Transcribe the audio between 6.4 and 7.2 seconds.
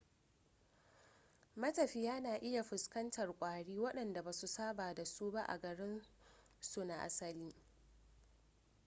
su na